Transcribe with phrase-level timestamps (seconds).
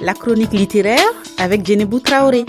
[0.00, 2.44] la chronique littéraire avec Djenebou Traoré.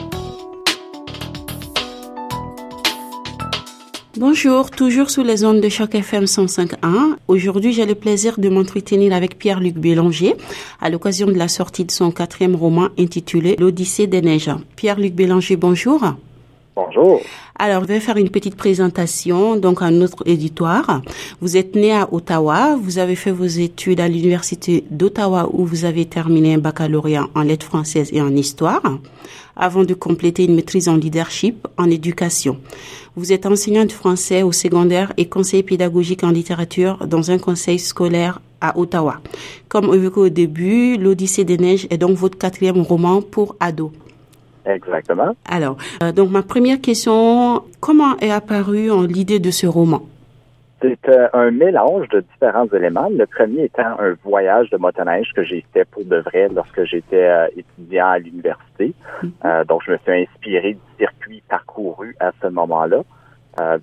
[4.18, 7.16] Bonjour, toujours sous les ondes de choc FM 105.1.
[7.28, 10.36] Aujourd'hui, j'ai le plaisir de m'entretenir avec Pierre-Luc Bélanger
[10.80, 14.52] à l'occasion de la sortie de son quatrième roman intitulé L'Odyssée des neiges.
[14.76, 16.04] Pierre-Luc Bélanger, bonjour.
[16.86, 17.22] Bonjour.
[17.60, 21.02] Alors, je vais faire une petite présentation, donc à notre éditoire.
[21.40, 25.86] Vous êtes né à Ottawa, vous avez fait vos études à l'Université d'Ottawa où vous
[25.86, 28.82] avez terminé un baccalauréat en lettres françaises et en histoire,
[29.56, 32.58] avant de compléter une maîtrise en leadership en éducation.
[33.16, 37.78] Vous êtes enseignant de français au secondaire et conseiller pédagogique en littérature dans un conseil
[37.78, 39.22] scolaire à Ottawa.
[39.68, 43.92] Comme évoqué au début, L'Odyssée des neiges est donc votre quatrième roman pour ados.
[44.66, 45.36] Exactement.
[45.50, 50.02] Alors, euh, donc ma première question, comment est apparue l'idée de ce roman?
[50.82, 53.10] C'est euh, un mélange de différents éléments.
[53.12, 57.24] Le premier étant un voyage de motoneige que j'ai fait pour de vrai lorsque j'étais
[57.24, 58.94] euh, étudiant à l'université.
[59.22, 59.64] Mhm.
[59.68, 63.04] donc, je me suis inspiré du circuit parcouru à ce moment-là.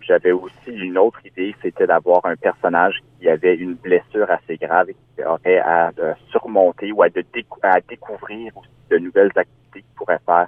[0.00, 4.90] J'avais aussi une autre idée, c'était d'avoir un personnage qui avait une blessure assez grave
[4.90, 5.92] et qui aurait à
[6.30, 7.06] surmonter ou à,
[7.62, 10.46] à découvrir aussi de nouvelles activités qu'il pourrait faire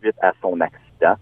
[0.00, 1.16] suite à son accident.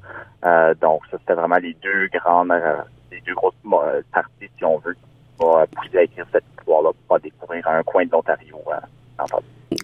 [0.45, 2.77] Euh, donc, ça, c'était vraiment les deux grandes, euh,
[3.11, 5.01] les deux grosses euh, parties, si on veut, qui
[5.39, 8.61] vont pousser à écrire cette histoire-là pour découvrir un coin de l'Ontario.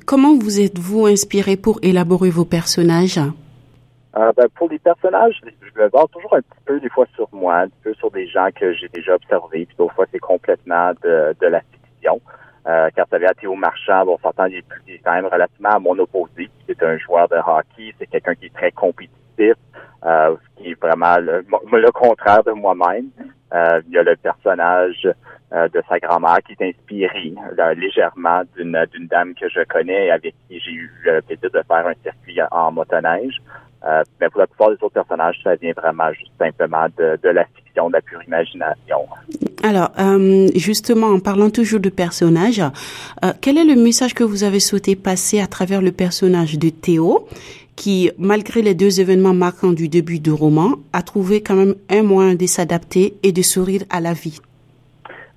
[0.07, 3.21] Comment vous êtes-vous inspiré pour élaborer vos personnages?
[4.13, 7.59] ben, pour les personnages, je me base toujours un petit peu des fois sur moi,
[7.59, 10.91] un petit peu sur des gens que j'ai déjà observés, puis d'autres fois c'est complètement
[11.03, 12.21] de, de la fiction.
[12.67, 15.99] Euh, quand ça vient Théo Marchand, on s'entend, il, est quand même relativement à mon
[15.99, 16.51] opposé.
[16.67, 19.55] C'est un joueur de hockey, c'est quelqu'un qui est très compétitif,
[20.05, 23.07] euh, qui est vraiment le, le contraire de moi-même.
[23.53, 25.09] Euh, il y a le personnage
[25.53, 27.35] euh, de sa grand-mère qui est inspiré
[27.77, 31.63] légèrement d'une d'une dame que je connais et avec qui j'ai eu le plaisir de
[31.67, 33.41] faire un circuit en motoneige.
[33.87, 37.29] Euh, mais pour la plupart des autres personnages, ça vient vraiment juste simplement de, de
[37.31, 38.99] la fiction, de la pure imagination.
[39.63, 44.45] Alors, euh, justement, en parlant toujours de personnages, euh, quel est le message que vous
[44.45, 47.27] avez souhaité passer à travers le personnage de Théo,
[47.75, 52.03] qui, malgré les deux événements marquants du début du roman, a trouvé quand même un
[52.03, 54.41] moyen de s'adapter et de sourire à la vie?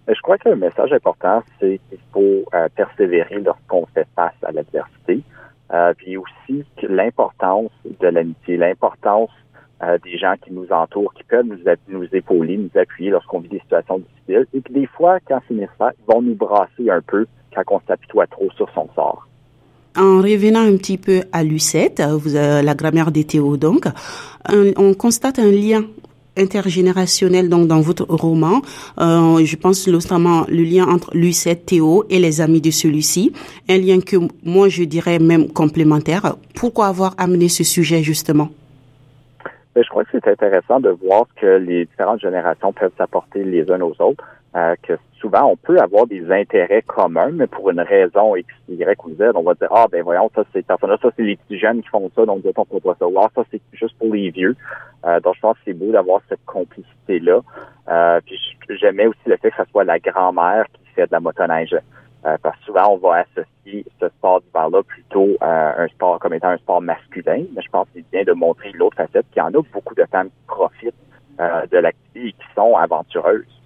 [0.07, 4.51] Je crois que le message important, c'est qu'il faut euh, persévérer lorsqu'on fait face à
[4.51, 5.21] l'adversité.
[5.73, 9.31] Euh, puis aussi l'importance de l'amitié, l'importance
[9.81, 11.45] euh, des gens qui nous entourent, qui peuvent
[11.87, 14.45] nous, épauler, nous appuyer lorsqu'on vit des situations difficiles.
[14.53, 17.25] Et puis des fois, quand c'est nécessaire, ils vont nous brasser un peu
[17.55, 19.27] quand on s'apitoie trop sur son sort.
[19.95, 23.85] En revenant un petit peu à Lucette, vous, la grammaire des Théo donc,
[24.49, 25.83] on constate un lien
[26.37, 28.61] intergénérationnel donc dans votre roman.
[28.99, 33.33] Euh, je pense notamment le lien entre Lucette, Théo et les amis de celui-ci,
[33.69, 36.35] un lien que moi je dirais même complémentaire.
[36.55, 38.49] Pourquoi avoir amené ce sujet justement?
[39.75, 43.69] Ben, Je crois que c'est intéressant de voir que les différentes générations peuvent s'apporter les
[43.71, 44.23] uns aux autres.
[44.55, 49.05] Euh, que souvent on peut avoir des intérêts communs, mais pour une raison X, Y
[49.05, 50.75] ou Z, on va dire ah ben voyons ça c'est ça
[51.15, 53.05] c'est les petits jeunes qui font ça, donc on peut pas ça.
[53.33, 54.55] Ça c'est juste pour les vieux.
[55.05, 57.39] Euh, donc je pense que c'est beau d'avoir cette complicité là.
[57.87, 58.37] Euh, puis
[58.81, 61.75] j'aimais aussi le fait que ce soit la grand-mère qui fait de la motoneige.
[62.25, 66.33] Euh, parce que souvent, on va associer ce sport d'hiver-là plutôt à un sport comme
[66.33, 67.43] étant un sport masculin.
[67.53, 69.93] Mais je pense que c'est bien de montrer l'autre facette, qu'il y en a beaucoup
[69.93, 70.93] de femmes qui profitent
[71.41, 73.62] euh, de l'activité et qui sont aventureuses.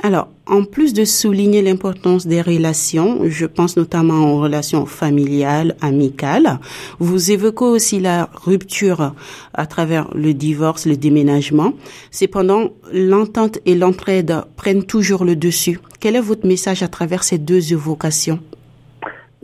[0.00, 6.60] Alors, en plus de souligner l'importance des relations, je pense notamment aux relations familiales, amicales,
[7.00, 9.12] vous évoquez aussi la rupture
[9.54, 11.72] à travers le divorce, le déménagement.
[12.12, 15.80] Cependant, l'entente et l'entraide prennent toujours le dessus.
[16.00, 18.38] Quel est votre message à travers ces deux évocations?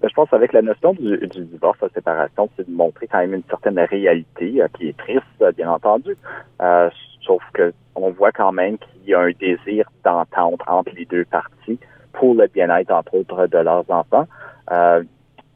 [0.01, 3.35] Ben, je pense avec la notion du, divorce, la séparation, c'est de montrer quand même
[3.35, 5.25] une certaine réalité euh, qui est triste,
[5.57, 6.17] bien entendu.
[6.63, 6.91] Euh,
[7.25, 11.25] sauf que on voit quand même qu'il y a un désir d'entente entre les deux
[11.25, 11.79] parties
[12.13, 14.27] pour le bien-être, entre autres, de leurs enfants.
[14.71, 15.03] Euh,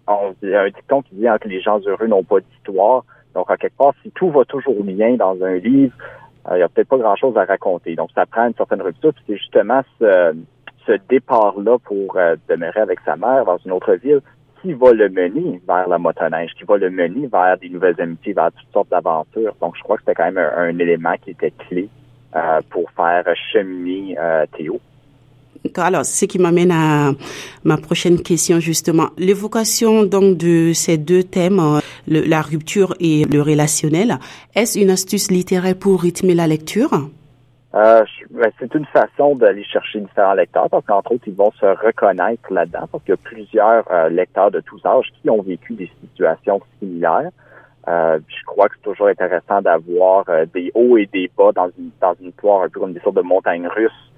[0.07, 3.05] on, il y a un dicton qui dit que les gens heureux n'ont pas d'histoire.
[3.35, 5.95] Donc, à quelque part, si tout va toujours bien dans un livre,
[6.49, 7.95] euh, il n'y a peut-être pas grand-chose à raconter.
[7.95, 9.13] Donc, ça prend une certaine rupture.
[9.27, 10.35] c'est justement ce,
[10.87, 14.21] ce départ-là pour euh, demeurer avec sa mère dans une autre ville
[14.63, 18.33] qui va le mener vers la motoneige, qui va le mener vers des nouvelles amitiés,
[18.33, 19.55] vers toutes sortes d'aventures.
[19.61, 21.89] Donc, je crois que c'était quand même un élément qui était clé
[22.37, 24.81] euh, pour faire cheminer euh, Théo.
[25.77, 27.13] Alors, ce qui m'amène à
[27.65, 29.09] ma prochaine question justement.
[29.19, 34.19] L'évocation donc de ces deux thèmes, la rupture et le relationnel,
[34.55, 37.09] est-ce une astuce littéraire pour rythmer la lecture?
[37.75, 41.67] Euh, ben, c'est une façon d'aller chercher différents lecteurs parce qu'entre autres, ils vont se
[41.67, 45.75] reconnaître là-dedans parce qu'il y a plusieurs euh, lecteurs de tous âges qui ont vécu
[45.75, 47.31] des situations similaires.
[47.87, 50.25] Euh, je crois que c'est toujours intéressant d'avoir
[50.55, 53.17] des hauts et des bas dans une dans une histoire un peu comme des sortes
[53.17, 54.13] de montagnes russes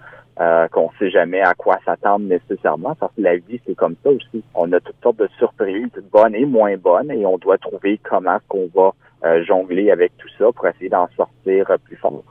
[0.72, 4.10] qu'on ne sait jamais à quoi s'attendre nécessairement parce que la vie c'est comme ça
[4.10, 4.42] aussi.
[4.54, 8.38] On a toutes sortes de surprises, bonnes et moins bonnes, et on doit trouver comment
[8.48, 8.94] qu'on va
[9.42, 12.24] jongler avec tout ça pour essayer d'en sortir plus fort.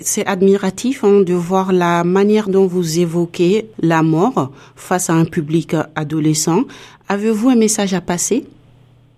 [0.00, 5.24] C'est admiratif hein, de voir la manière dont vous évoquez la mort face à un
[5.24, 6.62] public adolescent.
[7.08, 8.44] Avez-vous un message à passer?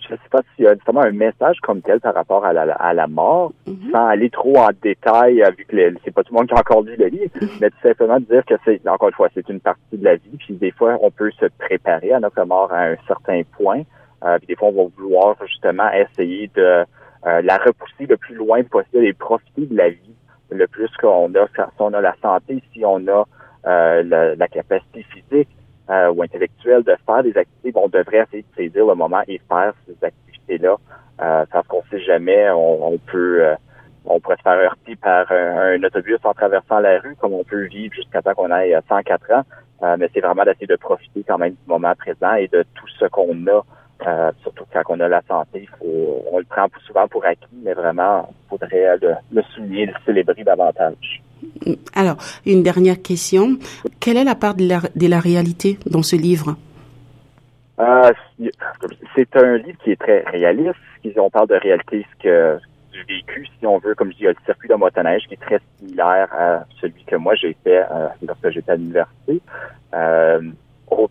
[0.08, 2.55] Je ne sais pas s'il y a justement un message comme tel par rapport à
[2.55, 3.90] la, à la mort, mhm.
[3.93, 6.82] sans aller trop en détail, vu que c'est pas tout le monde qui a encore
[6.82, 7.49] lu le livre, mhm.
[7.60, 10.37] mais tout simplement dire que c'est, encore une fois, c'est une partie de la vie,
[10.38, 13.82] puis des fois, on peut se préparer à notre mort à un certain point,
[14.25, 16.84] euh, puis des fois, on va vouloir justement essayer de
[17.26, 20.14] euh, la repousser le plus loin possible et profiter de la vie
[20.50, 23.24] le plus qu'on a, si on a la santé, si on a
[23.66, 25.48] euh, la, capacité physique
[25.90, 29.40] euh, ou intellectuelle de faire des activités, on devrait essayer de saisir le moment et
[29.48, 30.76] faire ces activités-là.
[31.20, 33.44] Euh, parce qu'on sait jamais, on, peut
[34.04, 37.64] on pourrait se faire heurter par un, autobus en traversant la rue, comme on peut
[37.64, 39.96] vivre jusqu'à temps qu'on ait 104 ans.
[39.98, 43.06] mais c'est vraiment d'essayer de profiter quand même du moment présent et de tout ce
[43.06, 43.64] qu'on a
[44.06, 47.74] euh, surtout quand on a la santé, faut, on le prend souvent pour acquis, mais
[47.74, 48.96] vraiment, il faudrait
[49.32, 51.22] le, souligner, le célébrer davantage.
[51.94, 52.16] Alors,
[52.46, 53.58] une dernière question.
[54.00, 56.56] Quelle est la part de la, réalité dans ce livre?
[57.80, 58.12] Euh,
[59.14, 60.74] c'est un livre qui est très réaliste.
[61.16, 62.58] On parle de réalité ce que,
[62.92, 63.94] du vécu, si on veut.
[63.94, 66.64] Comme je dis, il y a le circuit de motoneige qui est très similaire à
[66.80, 69.40] celui que moi j'ai fait euh, lorsque j'étais à l'université.
[69.94, 70.40] Euh,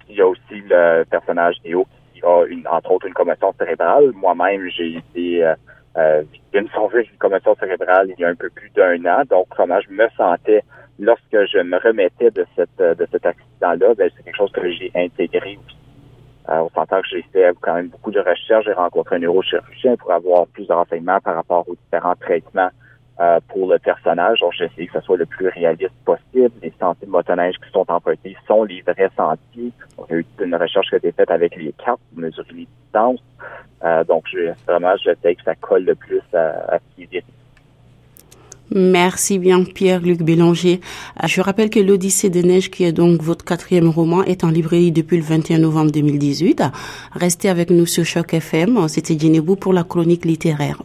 [0.09, 1.85] il y a aussi le personnage Néo
[2.23, 4.11] a une, entre autres une commotion cérébrale.
[4.13, 5.55] Moi-même, j'ai été euh,
[5.97, 6.23] euh,
[6.53, 9.23] une une commotion cérébrale il y a un peu plus d'un an.
[9.29, 10.63] Donc, comment je me sentais
[10.99, 14.91] lorsque je me remettais de cette de cet accident-là, ben, c'est quelque chose que j'ai
[14.95, 15.77] intégré aussi.
[16.49, 18.65] Euh, on s'entend que j'ai fait quand même beaucoup de recherches.
[18.65, 22.69] J'ai rencontré un neurochirurgien pour avoir plus de renseignements par rapport aux différents traitements
[23.19, 24.39] euh, pour le personnage.
[24.39, 26.51] Donc, j'essaie que ce soit le plus réaliste possible.
[26.61, 29.71] Les sentiers de motoneige qui sont empruntés sont les vrais sentiers.
[29.97, 32.21] Donc, il y a eu une recherche qui a été faite avec les cartes pour
[32.21, 33.23] mesurer les distances.
[33.83, 37.23] Euh, donc, je, vraiment, j'essaie que ça colle le plus à, à ce qui est
[38.69, 40.81] Merci bien Pierre-Luc Bélanger.
[41.23, 44.49] Euh, je rappelle que l'Odyssée des neiges, qui est donc votre quatrième roman, est en
[44.49, 46.63] librairie depuis le 21 novembre 2018.
[47.13, 48.87] Restez avec nous sur Choc FM.
[48.89, 50.81] C'était Djenebou pour la chronique littéraire.